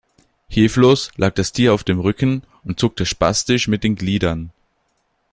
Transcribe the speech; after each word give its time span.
Hilflos 0.49 1.11
lag 1.17 1.35
das 1.35 1.51
Tier 1.53 1.75
auf 1.75 1.83
dem 1.83 1.99
Rücken 1.99 2.41
und 2.63 2.79
zuckte 2.79 3.05
spastisch 3.05 3.67
mit 3.67 3.83
den 3.83 3.93
Gliedern. 3.95 4.49